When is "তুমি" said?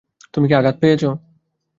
0.33-0.45